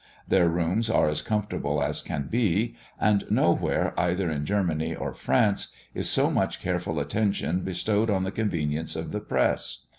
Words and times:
Their 0.27 0.49
rooms 0.49 0.89
are 0.89 1.07
as 1.09 1.21
comfortable 1.21 1.79
as 1.83 2.01
can 2.01 2.23
be; 2.27 2.75
and 2.99 3.23
nowhere, 3.29 3.93
either 3.99 4.31
in 4.31 4.47
Germany 4.47 4.95
or 4.95 5.13
France, 5.13 5.67
is 5.93 6.09
so 6.09 6.31
much 6.31 6.59
careful 6.59 6.99
attention 6.99 7.59
bestowed 7.61 8.09
on 8.09 8.23
the 8.23 8.31
convenience 8.31 8.95
of 8.95 9.11
the 9.11 9.19
press. 9.21 9.85